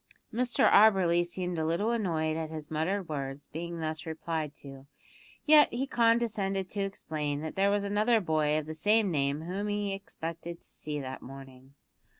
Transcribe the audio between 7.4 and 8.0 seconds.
that there was